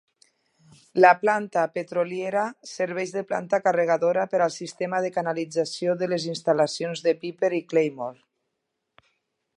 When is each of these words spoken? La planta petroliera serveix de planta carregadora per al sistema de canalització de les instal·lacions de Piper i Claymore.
La 1.03 1.09
planta 1.23 1.65
petroliera 1.75 2.45
serveix 2.71 3.13
de 3.17 3.23
planta 3.33 3.61
carregadora 3.67 4.25
per 4.33 4.41
al 4.47 4.55
sistema 4.57 5.03
de 5.07 5.13
canalització 5.19 5.97
de 6.01 6.11
les 6.15 6.29
instal·lacions 6.35 7.05
de 7.09 7.17
Piper 7.23 7.53
i 7.63 7.65
Claymore. 7.75 8.23